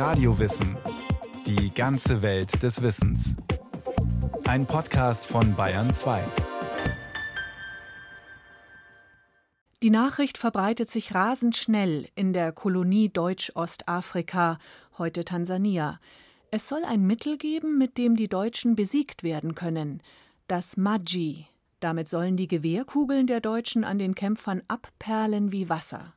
[0.00, 0.78] Radiowissen.
[1.46, 3.36] Die ganze Welt des Wissens.
[4.44, 6.24] Ein Podcast von Bayern 2.
[9.82, 14.56] Die Nachricht verbreitet sich rasend schnell in der Kolonie Deutsch-Ostafrika,
[14.96, 16.00] heute Tansania.
[16.50, 20.02] Es soll ein Mittel geben, mit dem die Deutschen besiegt werden können.
[20.48, 21.46] Das Maji.
[21.80, 26.14] Damit sollen die Gewehrkugeln der Deutschen an den Kämpfern abperlen wie Wasser.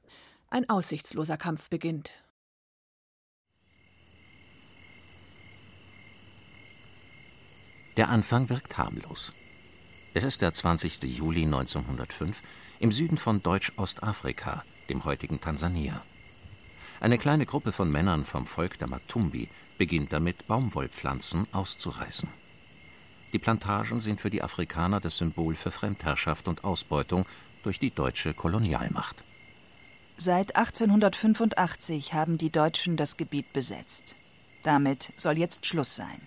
[0.49, 2.22] Ein aussichtsloser Kampf beginnt.
[7.95, 9.33] Der Anfang wirkt harmlos.
[10.15, 11.03] Es ist der 20.
[11.03, 12.41] Juli 1905
[12.79, 16.01] im Süden von Deutsch-Ostafrika, dem heutigen Tansania.
[17.01, 22.29] Eine kleine Gruppe von Männern vom Volk der Matumbi beginnt damit, Baumwollpflanzen auszureißen.
[23.31, 27.27] Die Plantagen sind für die Afrikaner das Symbol für Fremdherrschaft und Ausbeutung
[27.61, 29.17] durch die deutsche Kolonialmacht.
[30.17, 34.15] Seit 1885 haben die Deutschen das Gebiet besetzt.
[34.63, 36.21] Damit soll jetzt Schluss sein.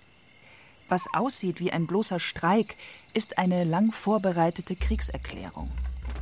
[0.89, 2.77] Was aussieht wie ein bloßer Streik,
[3.13, 5.71] ist eine lang vorbereitete Kriegserklärung.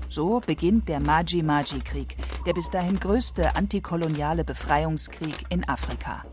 [0.08, 6.24] So beginnt der Maji-Maji-Krieg, der bis dahin größte antikoloniale Befreiungskrieg in Afrika.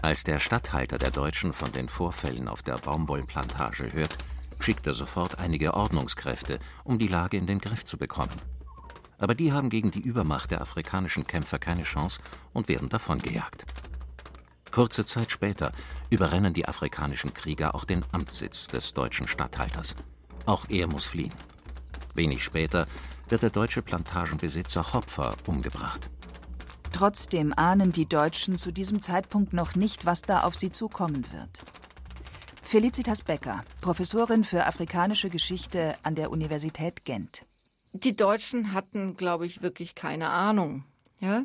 [0.00, 4.16] Als der Statthalter der Deutschen von den Vorfällen auf der Baumwollplantage hört,
[4.60, 8.40] schickt er sofort einige Ordnungskräfte, um die Lage in den Griff zu bekommen.
[9.18, 12.20] Aber die haben gegen die Übermacht der afrikanischen Kämpfer keine Chance
[12.52, 13.66] und werden davongejagt.
[14.74, 15.70] Kurze Zeit später
[16.10, 19.94] überrennen die afrikanischen Krieger auch den Amtssitz des deutschen Statthalters.
[20.46, 21.32] Auch er muss fliehen.
[22.14, 22.88] Wenig später
[23.28, 26.10] wird der deutsche Plantagenbesitzer Hopfer umgebracht.
[26.90, 31.60] Trotzdem ahnen die Deutschen zu diesem Zeitpunkt noch nicht, was da auf sie zukommen wird.
[32.64, 37.46] Felicitas Becker, Professorin für afrikanische Geschichte an der Universität Gent.
[37.92, 40.82] Die Deutschen hatten, glaube ich, wirklich keine Ahnung.
[41.20, 41.44] Ja?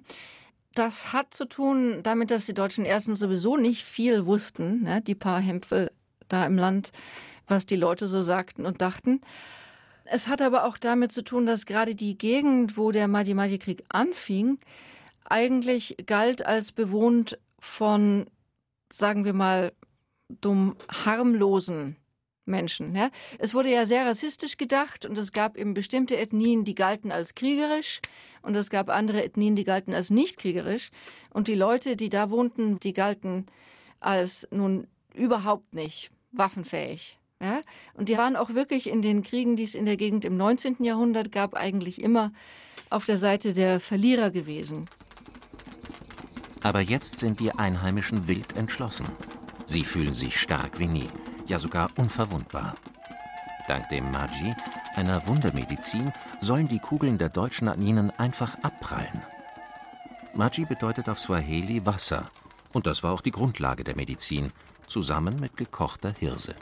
[0.76, 5.16] Das hat zu tun damit, dass die Deutschen erstens sowieso nicht viel wussten, ne, die
[5.16, 5.92] paar Hämpfel
[6.28, 6.92] da im Land,
[7.48, 9.22] was die Leute so sagten und dachten.
[10.06, 14.60] Es hat aber auch damit zu tun, dass gerade die Gegend, wo der Mahdi-Mahdi-Krieg anfing,
[15.26, 18.26] eigentlich galt als bewohnt von,
[18.92, 19.74] sagen wir mal,
[20.42, 20.76] dumm
[21.06, 21.96] harmlosen
[22.50, 22.96] Menschen.
[22.96, 23.10] Ja.
[23.38, 27.36] Es wurde ja sehr rassistisch gedacht und es gab eben bestimmte Ethnien, die galten als
[27.36, 28.02] kriegerisch
[28.42, 30.92] und es gab andere Ethnien, die galten als nicht kriegerisch.
[31.32, 33.46] Und die Leute, die da wohnten, die galten
[34.00, 37.18] als nun überhaupt nicht waffenfähig.
[37.42, 37.62] Ja?
[37.94, 40.78] Und die waren auch wirklich in den Kriegen, die es in der Gegend im 19.
[40.84, 42.32] Jahrhundert gab, eigentlich immer
[42.90, 44.88] auf der Seite der Verlierer gewesen.
[46.62, 49.08] Aber jetzt sind die Einheimischen wild entschlossen.
[49.66, 51.10] Sie fühlen sich stark wie nie
[51.50, 52.76] ja sogar unverwundbar.
[53.68, 54.56] Dank dem Magi,
[54.96, 59.22] einer Wundermedizin, sollen die Kugeln der Deutschen an ihnen einfach abprallen.
[60.34, 62.26] Magi bedeutet auf Swahili Wasser,
[62.74, 64.52] und das war auch die Grundlage der Medizin,
[64.88, 66.56] zusammen mit gekochter Hirse.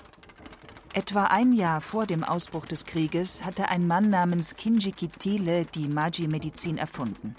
[0.94, 6.78] Etwa ein Jahr vor dem Ausbruch des Krieges hatte ein Mann namens Kinjikitile die Magi-Medizin
[6.78, 7.36] erfunden.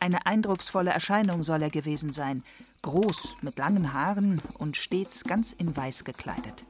[0.00, 2.42] Eine eindrucksvolle Erscheinung soll er gewesen sein,
[2.82, 6.64] groß, mit langen Haaren und stets ganz in Weiß gekleidet.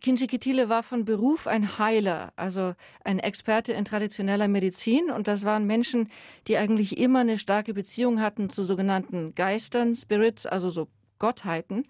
[0.00, 2.74] Kinjikitile war von Beruf ein Heiler, also
[3.04, 5.10] ein Experte in traditioneller Medizin.
[5.10, 6.10] Und das waren Menschen,
[6.46, 11.84] die eigentlich immer eine starke Beziehung hatten zu sogenannten Geistern, Spirits, also so Gottheiten,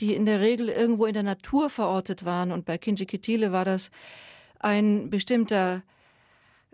[0.00, 2.52] die in der Regel irgendwo in der Natur verortet waren.
[2.52, 3.90] Und bei Kinjikitile war das
[4.60, 5.82] ein bestimmter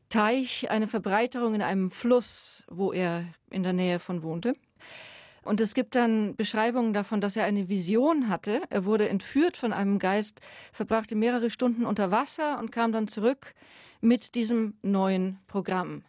[0.09, 4.55] Teich, eine Verbreiterung in einem Fluss, wo er in der Nähe von wohnte.
[5.45, 8.63] Und es gibt dann Beschreibungen davon, dass er eine Vision hatte.
[8.71, 10.41] Er wurde entführt von einem Geist,
[10.73, 13.55] verbrachte mehrere Stunden unter Wasser und kam dann zurück
[14.01, 16.05] mit diesem neuen Programm.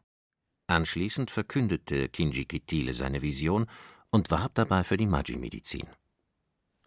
[0.67, 3.67] Anschließend verkündete Kinjikitile seine Vision
[4.09, 5.87] und warb dabei für die Maji-Medizin.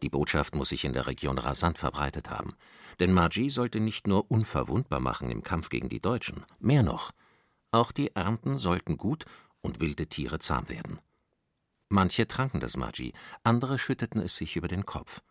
[0.02, 2.54] Die Botschaft muss sich in der Region rasant verbreitet haben,
[3.00, 7.12] denn Maji sollte nicht nur unverwundbar machen im Kampf gegen die Deutschen, mehr noch,
[7.70, 9.24] auch die Ernten sollten gut
[9.60, 10.98] und wilde Tiere zahm werden.
[11.88, 13.12] Manche tranken das Maji,
[13.44, 15.22] andere schütteten es sich über den Kopf.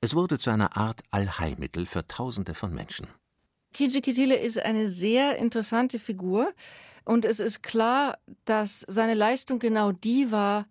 [0.00, 3.08] Es wurde zu einer Art Allheilmittel für Tausende von Menschen.
[3.72, 6.52] Kijikitile ist eine sehr interessante Figur
[7.04, 10.66] und es ist klar, dass seine Leistung genau die war,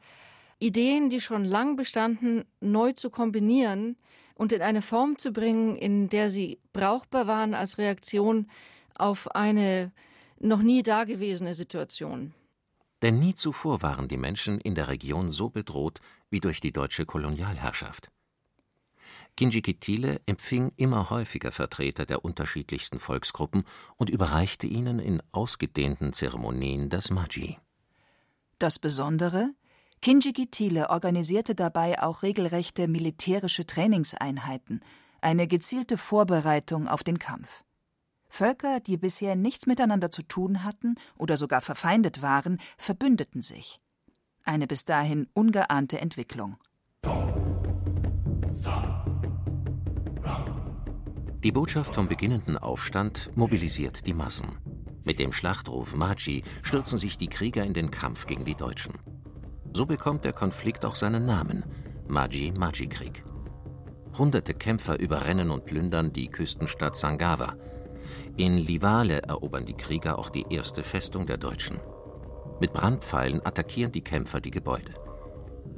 [0.59, 3.97] Ideen, die schon lang bestanden, neu zu kombinieren
[4.33, 8.49] und in eine Form zu bringen, in der sie brauchbar waren als Reaktion
[8.95, 9.91] auf eine
[10.39, 12.33] noch nie dagewesene Situation.
[13.01, 15.99] Denn nie zuvor waren die Menschen in der Region so bedroht
[16.29, 18.09] wie durch die deutsche Kolonialherrschaft.
[19.35, 23.65] Kinjikitile empfing immer häufiger Vertreter der unterschiedlichsten Volksgruppen
[23.95, 27.59] und überreichte ihnen in ausgedehnten Zeremonien das Maji.
[28.57, 29.53] Das Besondere?
[30.01, 34.81] Kinjiki Thiele organisierte dabei auch regelrechte militärische Trainingseinheiten,
[35.21, 37.63] eine gezielte Vorbereitung auf den Kampf.
[38.29, 43.79] Völker, die bisher nichts miteinander zu tun hatten oder sogar verfeindet waren, verbündeten sich.
[44.43, 46.57] Eine bis dahin ungeahnte Entwicklung.
[51.43, 54.57] Die Botschaft vom beginnenden Aufstand mobilisiert die Massen.
[55.03, 58.93] Mit dem Schlachtruf Maji stürzen sich die Krieger in den Kampf gegen die Deutschen.
[59.71, 61.63] So bekommt der Konflikt auch seinen Namen:
[62.07, 63.23] Maji-Maji-Krieg.
[64.17, 67.55] Hunderte Kämpfer überrennen und plündern die Küstenstadt Sangawa.
[68.37, 71.79] In Livale erobern die Krieger auch die erste Festung der Deutschen.
[72.59, 74.93] Mit Brandpfeilen attackieren die Kämpfer die Gebäude.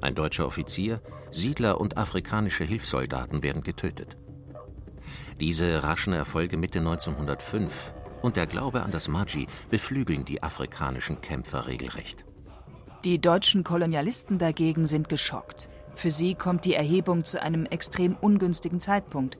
[0.01, 1.01] Ein deutscher Offizier,
[1.31, 4.17] Siedler und afrikanische Hilfssoldaten werden getötet.
[5.39, 11.65] Diese raschen Erfolge Mitte 1905 und der Glaube an das Maji beflügeln die afrikanischen Kämpfer
[11.65, 12.25] regelrecht.
[13.05, 15.69] Die deutschen Kolonialisten dagegen sind geschockt.
[15.95, 19.37] Für sie kommt die Erhebung zu einem extrem ungünstigen Zeitpunkt.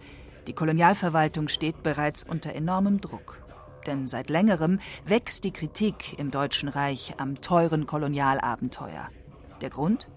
[0.50, 3.40] Die Kolonialverwaltung steht bereits unter enormem Druck.
[3.86, 9.10] Denn seit längerem wächst die Kritik im Deutschen Reich am teuren Kolonialabenteuer.
[9.62, 10.10] Der Grund?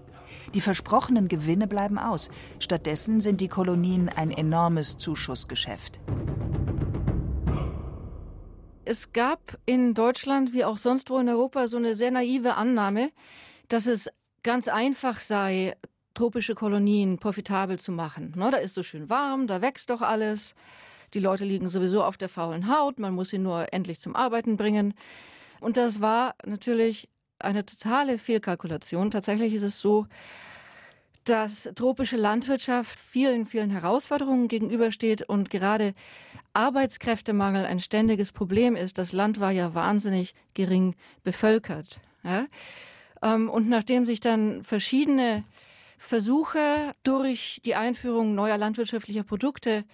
[0.54, 2.30] Die versprochenen Gewinne bleiben aus.
[2.60, 6.00] Stattdessen sind die Kolonien ein enormes Zuschussgeschäft.
[8.86, 13.10] Es gab in Deutschland wie auch sonst wo in Europa so eine sehr naive Annahme,
[13.68, 14.08] dass es
[14.42, 15.76] ganz einfach sei,
[16.14, 18.32] tropische Kolonien profitabel zu machen.
[18.36, 20.54] Ne, da ist so schön warm, da wächst doch alles.
[21.14, 24.56] Die Leute liegen sowieso auf der faulen Haut, man muss sie nur endlich zum Arbeiten
[24.56, 24.94] bringen.
[25.60, 29.10] Und das war natürlich eine totale Fehlkalkulation.
[29.10, 30.06] Tatsächlich ist es so,
[31.24, 35.94] dass tropische Landwirtschaft vielen, vielen Herausforderungen gegenübersteht und gerade
[36.52, 38.98] Arbeitskräftemangel ein ständiges Problem ist.
[38.98, 42.00] Das Land war ja wahnsinnig gering bevölkert.
[42.24, 42.46] Ja?
[43.22, 45.44] Ähm, und nachdem sich dann verschiedene
[46.04, 49.84] Versuche durch die Einführung neuer landwirtschaftlicher Produkte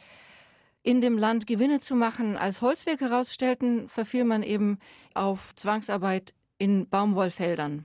[0.82, 4.78] in dem Land Gewinne zu machen als Holzwerk herausstellten, verfiel man eben
[5.14, 7.84] auf Zwangsarbeit in Baumwollfeldern.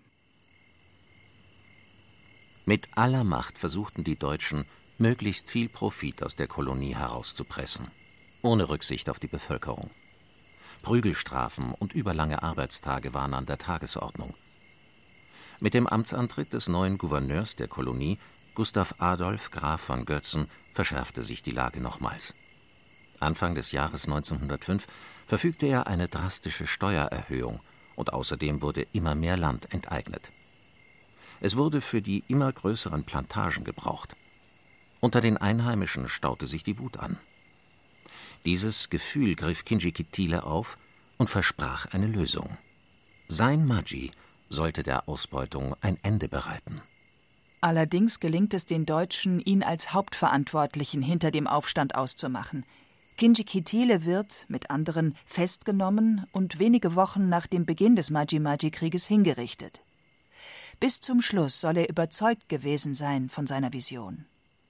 [2.65, 4.65] Mit aller Macht versuchten die Deutschen,
[4.97, 7.87] möglichst viel Profit aus der Kolonie herauszupressen,
[8.41, 9.91] ohne Rücksicht auf die Bevölkerung.
[10.81, 14.33] Prügelstrafen und überlange Arbeitstage waren an der Tagesordnung.
[15.63, 18.19] Mit dem Amtsantritt des neuen Gouverneurs der Kolonie,
[18.53, 22.33] Gustav Adolf Graf von Götzen, verschärfte sich die Lage nochmals.
[23.21, 24.85] Anfang des Jahres 1905
[25.25, 27.61] verfügte er eine drastische Steuererhöhung
[27.95, 30.23] und außerdem wurde immer mehr Land enteignet.
[31.39, 34.17] Es wurde für die immer größeren Plantagen gebraucht.
[34.99, 37.15] Unter den Einheimischen staute sich die Wut an.
[38.43, 40.77] Dieses Gefühl griff Kinjikitile auf
[41.17, 42.49] und versprach eine Lösung.
[43.29, 44.11] Sein Maji
[44.53, 46.81] sollte der Ausbeutung ein Ende bereiten.
[47.59, 52.63] Allerdings gelingt es den Deutschen, ihn als Hauptverantwortlichen hinter dem Aufstand auszumachen.
[53.17, 59.79] Kinjikitile wird, mit anderen, festgenommen und wenige Wochen nach dem Beginn des Maji-Maji-Krieges hingerichtet.
[60.79, 64.25] Bis zum Schluss soll er überzeugt gewesen sein von seiner Vision.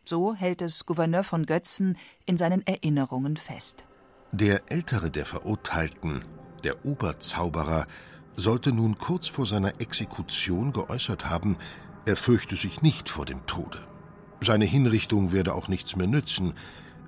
[0.05, 3.83] So hält es Gouverneur von Götzen in seinen Erinnerungen fest.
[4.31, 6.23] Der ältere der Verurteilten,
[6.63, 7.87] der Oberzauberer,
[8.35, 11.57] sollte nun kurz vor seiner Exekution geäußert haben,
[12.05, 13.79] er fürchte sich nicht vor dem Tode.
[14.41, 16.53] Seine Hinrichtung werde auch nichts mehr nützen,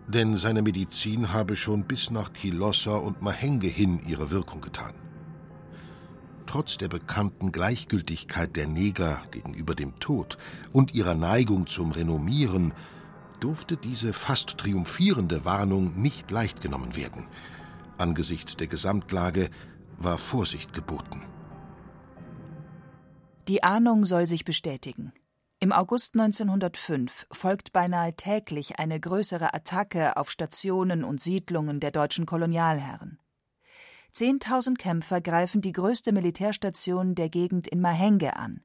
[0.07, 4.93] denn seine Medizin habe schon bis nach Kilossa und Mahenge hin ihre Wirkung getan.
[6.45, 10.37] Trotz der bekannten Gleichgültigkeit der Neger gegenüber dem Tod
[10.71, 12.73] und ihrer Neigung zum Renommieren
[13.39, 17.25] durfte diese fast triumphierende Warnung nicht leicht genommen werden.
[17.97, 19.49] Angesichts der Gesamtlage
[19.97, 21.21] war Vorsicht geboten.
[23.47, 25.13] Die Ahnung soll sich bestätigen.
[25.59, 32.25] Im August 1905 folgt beinahe täglich eine größere Attacke auf Stationen und Siedlungen der deutschen
[32.25, 33.19] Kolonialherren.
[34.11, 38.61] Zehntausend Kämpfer greifen die größte Militärstation der Gegend in Mahenge an.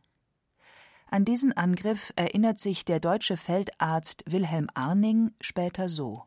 [1.10, 6.24] An diesen Angriff erinnert sich der deutsche Feldarzt Wilhelm Arning später so.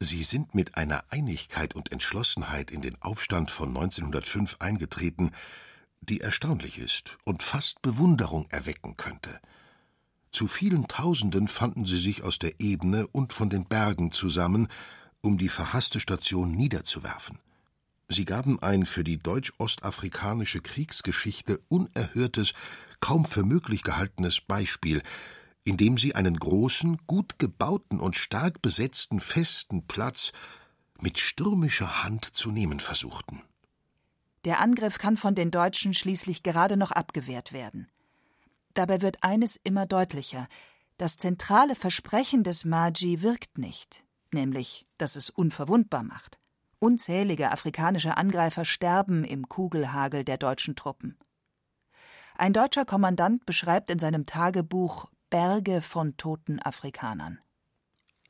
[0.00, 5.30] Sie sind mit einer Einigkeit und Entschlossenheit in den Aufstand von 1905 eingetreten,
[6.00, 9.40] die erstaunlich ist und fast Bewunderung erwecken könnte.
[10.32, 14.68] Zu vielen Tausenden fanden sie sich aus der Ebene und von den Bergen zusammen,
[15.20, 17.38] um die verhasste Station niederzuwerfen.
[18.08, 22.52] Sie gaben ein für die deutsch-ostafrikanische Kriegsgeschichte unerhörtes,
[23.00, 25.02] kaum für möglich gehaltenes Beispiel,
[25.64, 30.32] indem sie einen großen, gut gebauten und stark besetzten festen Platz
[31.00, 33.42] mit stürmischer Hand zu nehmen versuchten.
[34.44, 37.88] Der Angriff kann von den Deutschen schließlich gerade noch abgewehrt werden.
[38.74, 40.48] Dabei wird eines immer deutlicher.
[40.98, 46.38] Das zentrale Versprechen des Maji wirkt nicht, nämlich, dass es unverwundbar macht.
[46.78, 51.16] Unzählige afrikanische Angreifer sterben im Kugelhagel der deutschen Truppen.
[52.36, 57.40] Ein deutscher Kommandant beschreibt in seinem Tagebuch Berge von toten Afrikanern.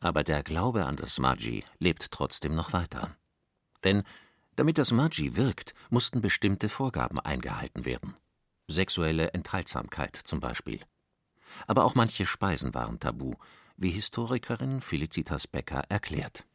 [0.00, 3.14] Aber der Glaube an das Maji lebt trotzdem noch weiter.
[3.84, 4.04] Denn
[4.56, 8.16] damit das Maji wirkt, mussten bestimmte Vorgaben eingehalten werden.
[8.68, 10.80] Sexuelle Enthaltsamkeit zum Beispiel.
[11.66, 13.34] Aber auch manche Speisen waren tabu,
[13.76, 16.46] wie Historikerin Felicitas Becker erklärt.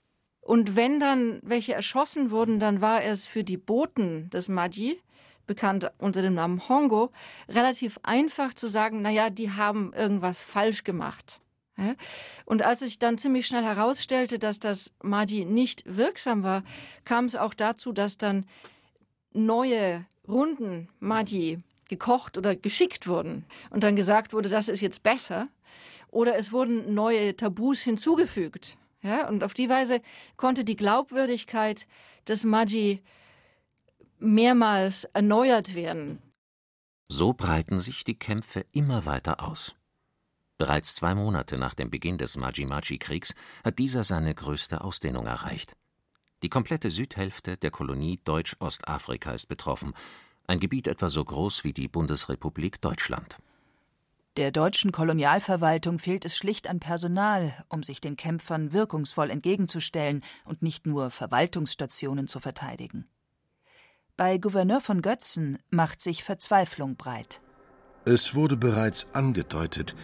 [0.41, 4.99] Und wenn dann welche erschossen wurden, dann war es für die Boten des Maji,
[5.49, 7.11] bekannt unter dem Namen Hongo,
[7.49, 11.41] relativ einfach zu sagen, naja, die haben irgendwas falsch gemacht.
[12.45, 16.61] Und als sich dann ziemlich schnell herausstellte, dass das Mahdi nicht wirksam war,
[17.03, 18.45] kam es auch dazu, dass dann
[19.33, 25.47] neue Runden Mahdi gekocht oder geschickt wurden und dann gesagt wurde, das ist jetzt besser.
[26.11, 28.77] Oder es wurden neue Tabus hinzugefügt.
[29.01, 30.01] Ja, und auf die Weise
[30.37, 31.87] konnte die Glaubwürdigkeit
[32.27, 33.01] des Mahdi
[34.19, 36.21] mehrmals erneuert werden.
[37.07, 39.75] So breiten sich die Kämpfe immer weiter aus.
[40.57, 43.33] Bereits zwei Monate nach dem Beginn des Maji-Maji-Kriegs
[43.63, 45.75] hat dieser seine größte Ausdehnung erreicht.
[46.43, 49.93] Die komplette Südhälfte der Kolonie Deutsch-Ostafrika ist betroffen,
[50.47, 53.37] ein Gebiet etwa so groß wie die Bundesrepublik Deutschland.
[54.37, 60.61] Der deutschen Kolonialverwaltung fehlt es schlicht an Personal, um sich den Kämpfern wirkungsvoll entgegenzustellen und
[60.61, 63.07] nicht nur Verwaltungsstationen zu verteidigen.
[64.19, 67.39] Bei Gouverneur von Götzen macht sich Verzweiflung breit.
[68.03, 69.95] Es wurde bereits angedeutet,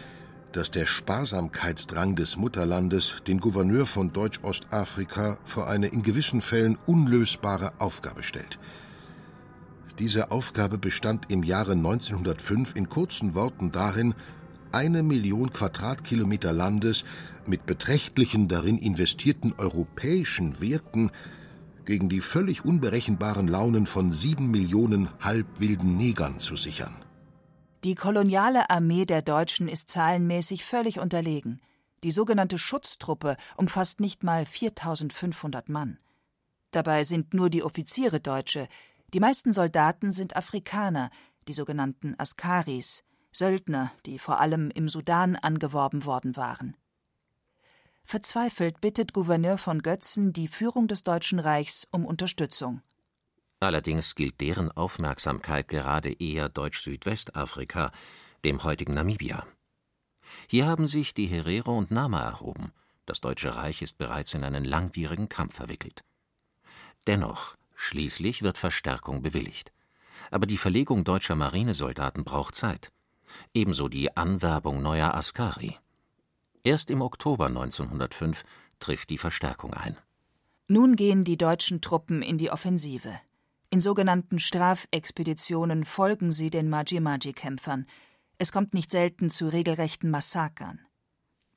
[0.53, 7.73] dass der Sparsamkeitsdrang des Mutterlandes den Gouverneur von Deutsch-Ostafrika vor eine in gewissen Fällen unlösbare
[7.79, 8.57] Aufgabe stellt.
[9.99, 14.15] Diese Aufgabe bestand im Jahre 1905 in kurzen Worten darin,
[14.71, 17.03] eine Million Quadratkilometer Landes
[17.45, 21.11] mit beträchtlichen darin investierten europäischen Werten
[21.85, 26.95] gegen die völlig unberechenbaren Launen von sieben Millionen halbwilden Negern zu sichern.
[27.83, 31.61] Die koloniale Armee der Deutschen ist zahlenmäßig völlig unterlegen.
[32.03, 35.99] Die sogenannte Schutztruppe umfasst nicht mal 4500 Mann.
[36.71, 38.67] Dabei sind nur die Offiziere Deutsche.
[39.13, 41.09] Die meisten Soldaten sind Afrikaner,
[41.47, 46.75] die sogenannten Askaris, Söldner, die vor allem im Sudan angeworben worden waren.
[48.07, 52.81] Verzweifelt bittet Gouverneur von Götzen die Führung des Deutschen Reichs um Unterstützung.
[53.59, 57.91] Allerdings gilt deren Aufmerksamkeit gerade eher Deutsch-Südwestafrika,
[58.43, 59.47] dem heutigen Namibia.
[60.47, 62.71] Hier haben sich die Herero und Nama erhoben.
[63.07, 66.03] Das Deutsche Reich ist bereits in einen langwierigen Kampf verwickelt.
[67.07, 69.71] Dennoch, schließlich wird Verstärkung bewilligt.
[70.29, 72.91] Aber die Verlegung deutscher Marinesoldaten braucht Zeit.
[73.53, 75.77] Ebenso die Anwerbung neuer Askari.
[76.65, 78.43] Erst im Oktober 1905
[78.79, 79.97] trifft die Verstärkung ein.
[80.67, 83.19] Nun gehen die deutschen Truppen in die Offensive.
[83.69, 87.85] In sogenannten Strafexpeditionen folgen sie den Maji-Maji-Kämpfern.
[88.39, 90.79] Es kommt nicht selten zu regelrechten Massakern.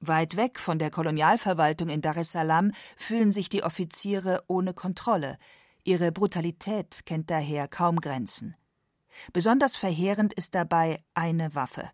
[0.00, 5.38] Weit weg von der Kolonialverwaltung in Dar es Salaam fühlen sich die Offiziere ohne Kontrolle.
[5.84, 8.56] Ihre Brutalität kennt daher kaum Grenzen.
[9.32, 11.90] Besonders verheerend ist dabei eine Waffe,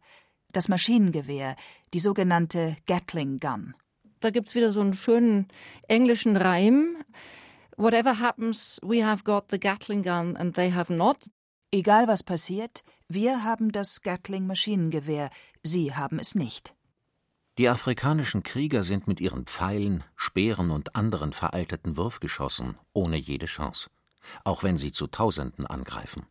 [0.56, 1.56] das Maschinengewehr,
[1.92, 3.74] die sogenannte Gatling Gun.
[4.20, 5.48] Da gibt es wieder so einen schönen
[5.86, 6.96] englischen Reim.
[7.76, 11.18] Whatever happens, we have got the Gatling gun and they have not.
[11.70, 15.28] Egal was passiert, wir haben das Gatling-Maschinengewehr,
[15.62, 16.74] sie haben es nicht.
[17.58, 23.90] Die afrikanischen Krieger sind mit ihren Pfeilen, Speeren und anderen veralteten Wurfgeschossen ohne jede Chance,
[24.44, 26.26] auch wenn sie zu Tausenden angreifen.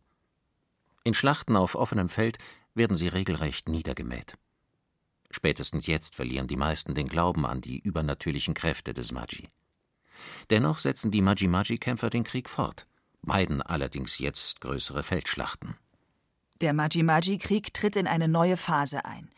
[1.04, 2.38] In Schlachten auf offenem Feld
[2.74, 4.36] werden sie regelrecht niedergemäht.
[5.30, 9.48] Spätestens jetzt verlieren die meisten den Glauben an die übernatürlichen Kräfte des Maji.
[10.50, 12.86] Dennoch setzen die Maji-Maji-Kämpfer den Krieg fort,
[13.20, 15.76] meiden allerdings jetzt größere Feldschlachten.
[16.60, 19.30] Der Maji-Maji-Krieg tritt in eine neue Phase ein.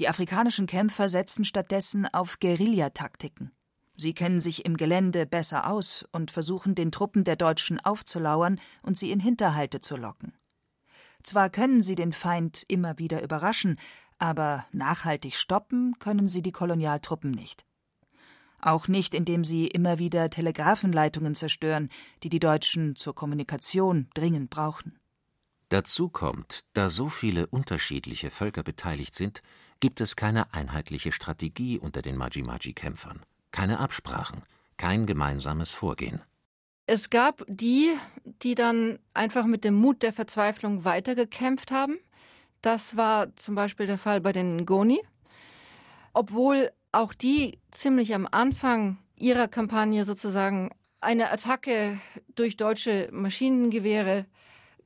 [0.00, 3.52] Die afrikanischen Kämpfer setzen stattdessen auf Guerillataktiken.
[3.96, 8.98] Sie kennen sich im Gelände besser aus und versuchen den Truppen der Deutschen aufzulauern und
[8.98, 10.32] sie in Hinterhalte zu locken.
[11.24, 13.80] Zwar können sie den Feind immer wieder überraschen,
[14.18, 17.64] aber nachhaltig stoppen können sie die Kolonialtruppen nicht.
[18.60, 21.90] Auch nicht, indem sie immer wieder Telegrafenleitungen zerstören,
[22.22, 24.98] die die Deutschen zur Kommunikation dringend brauchen.
[25.70, 29.42] Dazu kommt, da so viele unterschiedliche Völker beteiligt sind,
[29.80, 34.42] gibt es keine einheitliche Strategie unter den Maji-Maji-Kämpfern, keine Absprachen,
[34.76, 36.22] kein gemeinsames Vorgehen.
[36.86, 37.92] Es gab die,
[38.42, 41.98] die dann einfach mit dem Mut der Verzweiflung weitergekämpft haben,
[42.64, 45.02] Das war zum Beispiel der Fall bei den Ngoni,
[46.14, 50.70] obwohl auch die ziemlich am Anfang ihrer Kampagne sozusagen
[51.02, 51.98] eine Attacke
[52.34, 54.24] durch deutsche Maschinengewehre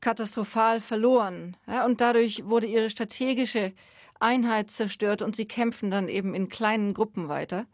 [0.01, 1.57] katastrophal verloren.
[1.69, 3.73] Ja, und dadurch wurde ihre strategische
[4.19, 7.67] Einheit zerstört und sie kämpfen dann eben in kleinen Gruppen weiter.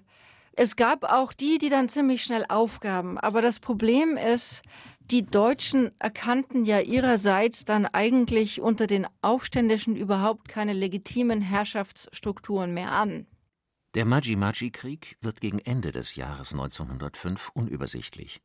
[0.56, 3.18] Es gab auch die, die dann ziemlich schnell aufgaben.
[3.18, 4.62] Aber das Problem ist,
[5.00, 12.92] die Deutschen erkannten ja ihrerseits dann eigentlich unter den Aufständischen überhaupt keine legitimen Herrschaftsstrukturen mehr
[12.92, 13.26] an.
[13.94, 18.40] Der Maji-Maji-Krieg wird gegen Ende des Jahres 1905 unübersichtlich.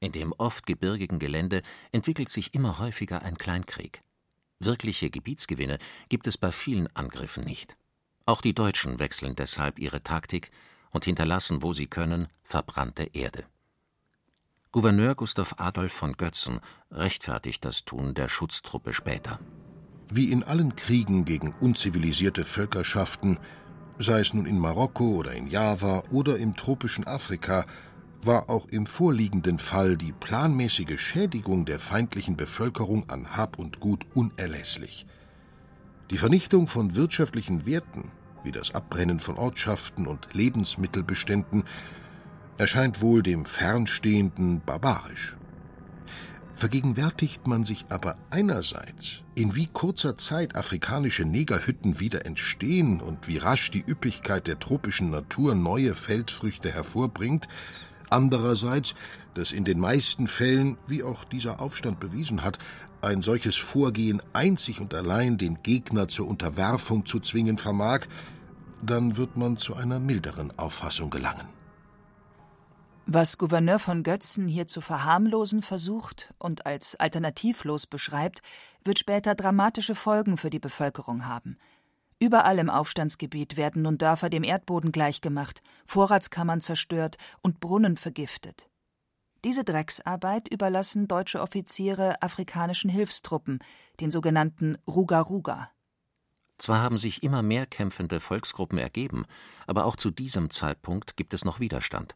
[0.00, 4.02] In dem oft gebirgigen Gelände entwickelt sich immer häufiger ein Kleinkrieg.
[4.58, 5.78] Wirkliche Gebietsgewinne
[6.08, 7.76] gibt es bei vielen Angriffen nicht.
[8.26, 10.50] Auch die Deutschen wechseln deshalb ihre Taktik
[10.92, 13.44] und hinterlassen, wo sie können, verbrannte Erde.
[14.72, 16.60] Gouverneur Gustav Adolf von Götzen
[16.92, 19.40] rechtfertigt das Tun der Schutztruppe später.
[20.08, 23.38] Wie in allen Kriegen gegen unzivilisierte Völkerschaften,
[23.98, 27.66] sei es nun in Marokko oder in Java oder im tropischen Afrika,
[28.22, 34.06] war auch im vorliegenden Fall die planmäßige Schädigung der feindlichen Bevölkerung an Hab und Gut
[34.14, 35.06] unerlässlich.
[36.10, 38.10] Die Vernichtung von wirtschaftlichen Werten,
[38.44, 41.64] wie das Abbrennen von Ortschaften und Lebensmittelbeständen,
[42.58, 45.36] erscheint wohl dem Fernstehenden barbarisch.
[46.52, 53.38] Vergegenwärtigt man sich aber einerseits, in wie kurzer Zeit afrikanische Negerhütten wieder entstehen und wie
[53.38, 57.48] rasch die Üppigkeit der tropischen Natur neue Feldfrüchte hervorbringt,
[58.10, 58.94] andererseits,
[59.32, 62.58] dass in den meisten Fällen, wie auch dieser Aufstand bewiesen hat,
[63.02, 68.06] ein solches Vorgehen einzig und allein den Gegner zur Unterwerfung zu zwingen vermag,
[68.82, 71.48] dann wird man zu einer milderen Auffassung gelangen.
[73.06, 78.40] Was Gouverneur von Götzen hier zu verharmlosen versucht und als alternativlos beschreibt,
[78.84, 81.58] wird später dramatische Folgen für die Bevölkerung haben.
[82.20, 88.69] Überall im Aufstandsgebiet werden nun Dörfer dem Erdboden gleichgemacht, Vorratskammern zerstört und Brunnen vergiftet.
[89.44, 93.60] Diese Drecksarbeit überlassen deutsche Offiziere afrikanischen Hilfstruppen,
[94.00, 95.70] den sogenannten Ruga Ruga.
[96.58, 99.24] Zwar haben sich immer mehr kämpfende Volksgruppen ergeben,
[99.66, 102.14] aber auch zu diesem Zeitpunkt gibt es noch Widerstand.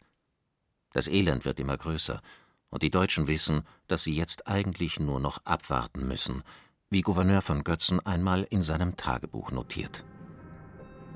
[0.92, 2.20] Das Elend wird immer größer,
[2.68, 6.42] und die Deutschen wissen, dass sie jetzt eigentlich nur noch abwarten müssen,
[6.90, 10.04] wie Gouverneur von Götzen einmal in seinem Tagebuch notiert.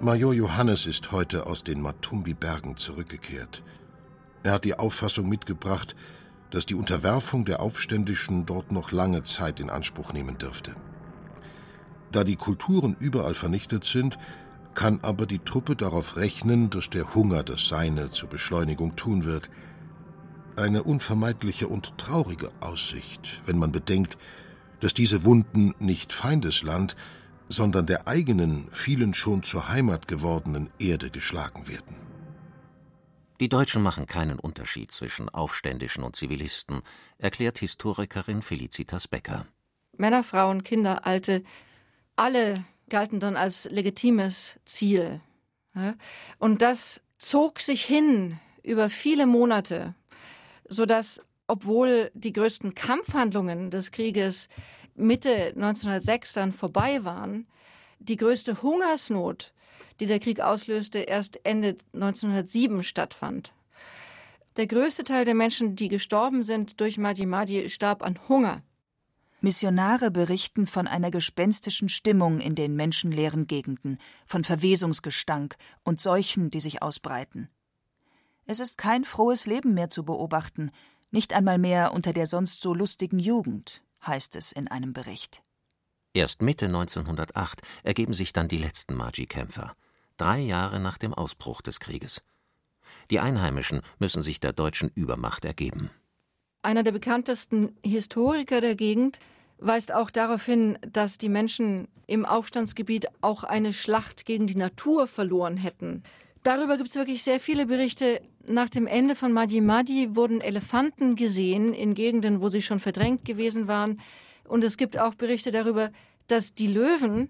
[0.01, 3.62] Major Johannes ist heute aus den Matumbi-Bergen zurückgekehrt.
[4.42, 5.96] Er hat die Auffassung mitgebracht,
[6.51, 10.74] dass die Unterwerfung der Aufständischen dort noch lange Zeit in Anspruch nehmen dürfte.
[12.12, 14.18] Da die Kulturen überall vernichtet sind,
[14.74, 19.51] kann aber die Truppe darauf rechnen, dass der Hunger das Seine zur Beschleunigung tun wird.
[20.57, 24.16] Eine unvermeidliche und traurige Aussicht, wenn man bedenkt,
[24.81, 26.96] dass diese Wunden nicht Feindesland,
[27.48, 32.08] sondern der eigenen, vielen schon zur Heimat gewordenen Erde geschlagen werden.
[33.40, 36.83] Die Deutschen machen keinen Unterschied zwischen Aufständischen und Zivilisten,
[37.18, 39.46] erklärt Historikerin Felicitas Becker.
[39.96, 41.44] Männer, Frauen, Kinder, Alte,
[42.16, 45.20] alle galten dann als legitimes Ziel.
[46.38, 49.94] Und das zog sich hin über viele Monate,
[50.68, 54.48] sodass obwohl die größten Kampfhandlungen des Krieges
[54.96, 57.46] Mitte 1906 dann vorbei waren,
[58.01, 59.53] die größte Hungersnot,
[60.01, 63.53] die der Krieg auslöste, erst Ende 1907 stattfand.
[64.57, 68.63] Der größte Teil der Menschen, die gestorben sind durch Mahdi, starb an Hunger.
[69.41, 76.59] Missionare berichten von einer gespenstischen Stimmung in den menschenleeren Gegenden, von Verwesungsgestank und Seuchen, die
[76.59, 77.49] sich ausbreiten.
[78.47, 80.73] Es ist kein frohes Leben mehr zu beobachten,
[81.11, 85.43] nicht einmal mehr unter der sonst so lustigen Jugend, heißt es in einem Bericht.
[86.15, 89.77] Erst Mitte 1908 ergeben sich dann die letzten Maji-Kämpfer,
[90.19, 92.23] drei Jahre nach dem Ausbruch des Krieges.
[93.11, 95.91] Die Einheimischen müssen sich der deutschen Übermacht ergeben.
[96.63, 99.21] Einer der bekanntesten Historiker der Gegend
[99.59, 105.07] weist auch darauf hin, dass die Menschen im Aufstandsgebiet auch eine Schlacht gegen die Natur
[105.07, 106.03] verloren hätten.
[106.43, 108.21] Darüber gibt es wirklich sehr viele Berichte.
[108.47, 113.25] Nach dem Ende von Madi Madi wurden Elefanten gesehen in Gegenden, wo sie schon verdrängt
[113.25, 114.01] gewesen waren.
[114.45, 115.91] Und es gibt auch Berichte darüber,
[116.27, 117.29] dass die Löwen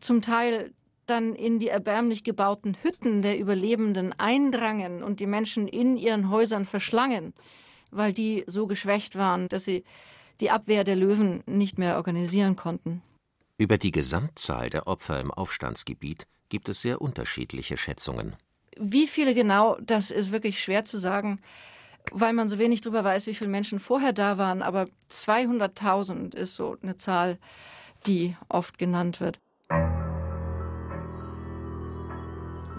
[0.00, 0.72] zum Teil
[1.10, 6.64] dann in die erbärmlich gebauten Hütten der Überlebenden eindrangen und die Menschen in ihren Häusern
[6.64, 7.34] verschlangen,
[7.90, 9.84] weil die so geschwächt waren, dass sie
[10.40, 13.02] die Abwehr der Löwen nicht mehr organisieren konnten.
[13.58, 18.36] Über die Gesamtzahl der Opfer im Aufstandsgebiet gibt es sehr unterschiedliche Schätzungen.
[18.78, 21.40] Wie viele genau, das ist wirklich schwer zu sagen,
[22.12, 24.62] weil man so wenig darüber weiß, wie viele Menschen vorher da waren.
[24.62, 27.38] Aber 200.000 ist so eine Zahl,
[28.06, 29.40] die oft genannt wird.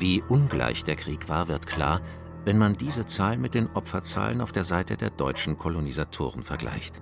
[0.01, 2.01] Wie ungleich der Krieg war, wird klar,
[2.43, 6.99] wenn man diese Zahl mit den Opferzahlen auf der Seite der deutschen Kolonisatoren vergleicht.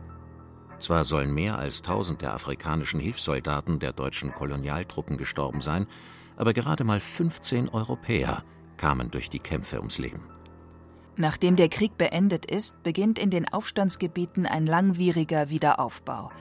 [0.79, 5.88] Zwar sollen mehr als tausend der afrikanischen Hilfssoldaten der deutschen Kolonialtruppen gestorben sein,
[6.35, 8.43] aber gerade mal 15 Europäer
[8.75, 10.23] kamen durch die Kämpfe ums Leben.
[11.15, 16.31] Nachdem der Krieg beendet ist, beginnt in den Aufstandsgebieten ein langwieriger Wiederaufbau.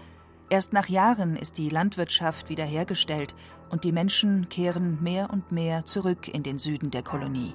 [0.51, 3.37] Erst nach Jahren ist die Landwirtschaft wiederhergestellt
[3.71, 7.55] und die Menschen kehren mehr und mehr zurück in den Süden der Kolonie.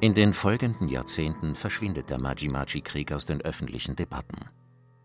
[0.00, 4.48] In den folgenden Jahrzehnten verschwindet der Maji-Maji-Krieg aus den öffentlichen Debatten.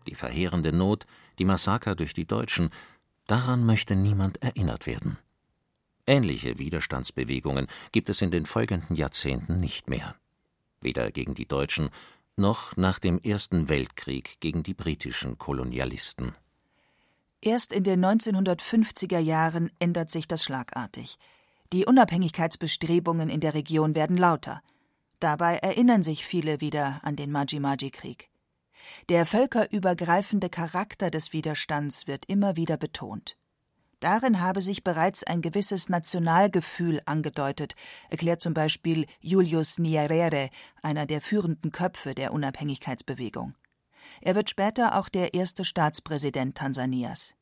[0.06, 1.06] Die verheerende Not,
[1.38, 2.70] die Massaker durch die Deutschen,
[3.26, 5.18] daran möchte niemand erinnert werden.
[6.06, 10.14] Ähnliche Widerstandsbewegungen gibt es in den folgenden Jahrzehnten nicht mehr.
[10.80, 11.88] Weder gegen die Deutschen
[12.36, 16.36] noch nach dem Ersten Weltkrieg gegen die britischen Kolonialisten.
[17.44, 21.18] Erst in den 1950er Jahren ändert sich das schlagartig.
[21.74, 24.62] Die Unabhängigkeitsbestrebungen in der Region werden lauter.
[25.20, 28.30] Dabei erinnern sich viele wieder an den Maji-Maji-Krieg.
[29.10, 33.36] Der völkerübergreifende Charakter des Widerstands wird immer wieder betont.
[34.00, 37.74] Darin habe sich bereits ein gewisses Nationalgefühl angedeutet,
[38.08, 40.48] erklärt zum Beispiel Julius Nyerere,
[40.80, 43.54] einer der führenden Köpfe der Unabhängigkeitsbewegung.
[44.20, 47.34] Er wird später auch der erste Staatspräsident Tansanias.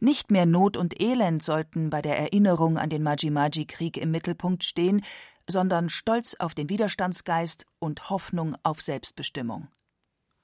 [0.00, 5.04] Nicht mehr Not und Elend sollten bei der Erinnerung an den Maji-Maji-Krieg im Mittelpunkt stehen,
[5.48, 9.68] sondern Stolz auf den Widerstandsgeist und Hoffnung auf Selbstbestimmung.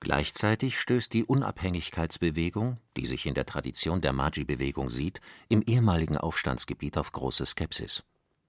[0.01, 6.97] Gleichzeitig stößt die Unabhängigkeitsbewegung, die sich in der Tradition der Maji-Bewegung sieht, im ehemaligen Aufstandsgebiet
[6.97, 8.05] auf große Skepsis.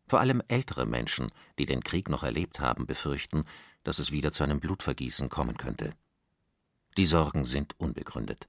[0.07, 3.45] Vor allem ältere Menschen, die den Krieg noch erlebt haben, befürchten,
[3.83, 5.91] dass es wieder zu einem Blutvergießen kommen könnte.
[6.97, 8.47] Die Sorgen sind unbegründet.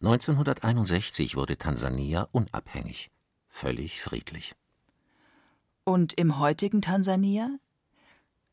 [0.00, 3.10] 1961 wurde Tansania unabhängig,
[3.48, 4.54] völlig friedlich.
[5.84, 7.58] Und im heutigen Tansania?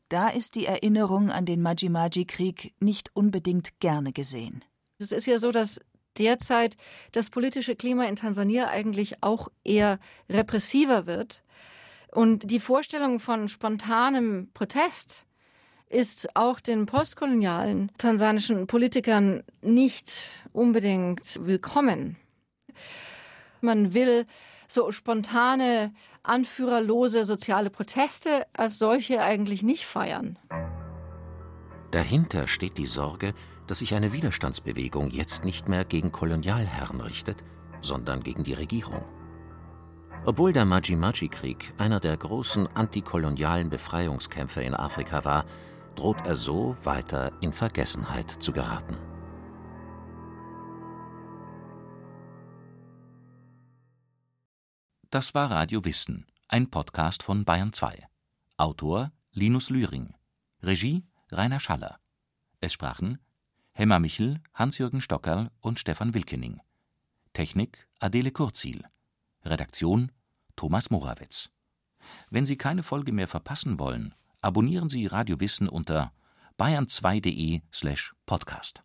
[0.08, 4.64] Da ist die Erinnerung an den Maji-Maji-Krieg nicht unbedingt gerne gesehen.
[4.98, 5.80] Es ist ja so, dass
[6.18, 6.76] derzeit
[7.12, 9.98] das politische Klima in Tansania eigentlich auch eher
[10.28, 11.42] repressiver wird.
[12.10, 15.26] Und die Vorstellung von spontanem Protest
[15.92, 20.10] ist auch den postkolonialen tansanischen Politikern nicht
[20.52, 22.16] unbedingt willkommen.
[23.60, 24.26] Man will
[24.68, 30.38] so spontane anführerlose soziale Proteste als solche eigentlich nicht feiern.
[31.90, 33.34] Dahinter steht die Sorge,
[33.66, 37.44] dass sich eine Widerstandsbewegung jetzt nicht mehr gegen Kolonialherren richtet,
[37.82, 39.04] sondern gegen die Regierung.
[40.24, 45.44] Obwohl der Maji-Maji-Krieg einer der großen antikolonialen Befreiungskämpfe in Afrika war,
[45.96, 48.96] droht er so weiter in Vergessenheit zu geraten.
[55.10, 58.08] Das war Radio Wissen, ein Podcast von Bayern 2.
[58.56, 60.14] Autor Linus Lühring.
[60.62, 61.98] Regie Rainer Schaller.
[62.60, 63.18] Es sprachen
[63.72, 66.60] Hemmer Michel, Hans-Jürgen Stockerl und Stefan Wilkening.
[67.32, 68.84] Technik Adele Kurzil.
[69.44, 70.12] Redaktion
[70.56, 71.50] Thomas Morawetz.
[72.30, 76.12] Wenn Sie keine Folge mehr verpassen wollen, abonnieren Sie Radio Wissen unter
[76.58, 78.82] bayern2.de/podcast.